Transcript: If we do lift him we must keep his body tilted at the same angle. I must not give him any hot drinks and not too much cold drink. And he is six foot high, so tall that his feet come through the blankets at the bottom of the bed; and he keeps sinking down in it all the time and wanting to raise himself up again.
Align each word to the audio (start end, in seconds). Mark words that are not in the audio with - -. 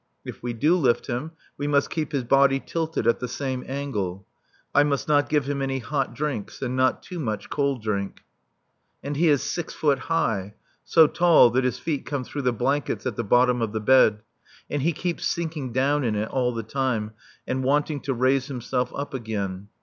If 0.25 0.41
we 0.41 0.53
do 0.53 0.75
lift 0.77 1.05
him 1.05 1.33
we 1.59 1.67
must 1.67 1.91
keep 1.91 2.11
his 2.11 2.23
body 2.23 2.59
tilted 2.59 3.05
at 3.05 3.19
the 3.19 3.27
same 3.27 3.63
angle. 3.67 4.25
I 4.73 4.81
must 4.81 5.07
not 5.07 5.29
give 5.29 5.45
him 5.47 5.61
any 5.61 5.77
hot 5.77 6.15
drinks 6.15 6.59
and 6.63 6.75
not 6.75 7.03
too 7.03 7.19
much 7.19 7.51
cold 7.51 7.83
drink. 7.83 8.21
And 9.03 9.15
he 9.15 9.27
is 9.27 9.43
six 9.43 9.75
foot 9.75 9.99
high, 9.99 10.55
so 10.83 11.05
tall 11.05 11.51
that 11.51 11.63
his 11.65 11.77
feet 11.77 12.07
come 12.07 12.23
through 12.23 12.41
the 12.41 12.51
blankets 12.51 13.05
at 13.05 13.15
the 13.15 13.23
bottom 13.23 13.61
of 13.61 13.73
the 13.73 13.79
bed; 13.79 14.23
and 14.71 14.81
he 14.81 14.91
keeps 14.91 15.27
sinking 15.27 15.71
down 15.71 16.03
in 16.03 16.15
it 16.15 16.29
all 16.29 16.51
the 16.51 16.63
time 16.63 17.11
and 17.45 17.63
wanting 17.63 17.99
to 17.99 18.13
raise 18.15 18.47
himself 18.47 18.91
up 18.95 19.13
again. 19.13 19.67